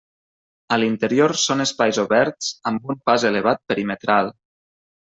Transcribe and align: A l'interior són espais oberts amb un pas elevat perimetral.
A 0.77 0.79
l'interior 0.83 1.35
són 1.43 1.61
espais 1.67 2.01
oberts 2.05 2.49
amb 2.73 2.93
un 2.95 3.01
pas 3.11 3.29
elevat 3.33 3.65
perimetral. 3.73 4.37